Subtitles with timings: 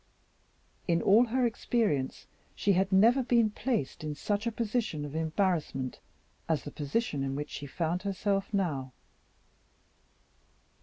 [0.87, 5.99] In all her experience she had never been placed in such a position of embarrassment
[6.49, 8.93] as the position in which she found herself now.